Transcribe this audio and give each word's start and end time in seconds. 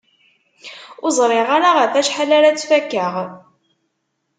Ur 1.03 1.11
ẓriɣ 1.17 1.47
ara 1.57 1.69
ɣef 1.77 1.93
wacḥal 1.95 2.31
ara 2.37 2.49
tt-fakeɣ! 2.55 3.13